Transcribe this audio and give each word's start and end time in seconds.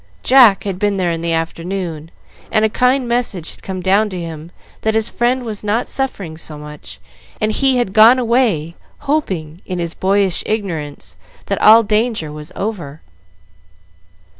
Jack 0.23 0.63
had 0.63 0.79
been 0.79 0.97
there 0.97 1.11
in 1.11 1.21
the 1.21 1.31
afternoon, 1.31 2.09
and 2.51 2.65
a 2.65 2.69
kind 2.69 3.07
message 3.07 3.51
had 3.51 3.61
come 3.61 3.81
down 3.81 4.09
to 4.09 4.19
him 4.19 4.51
that 4.81 4.95
his 4.95 5.11
friend 5.11 5.45
was 5.45 5.63
not 5.63 5.87
suffering 5.87 6.37
so 6.37 6.57
much, 6.57 6.99
and 7.39 7.51
he 7.51 7.77
had 7.77 7.93
gone 7.93 8.17
away, 8.17 8.75
hoping, 9.01 9.61
in 9.63 9.77
his 9.77 9.93
boyish 9.93 10.41
ignorance, 10.47 11.17
that 11.45 11.61
all 11.61 11.83
danger 11.83 12.31
was 12.31 12.51
over. 12.55 12.99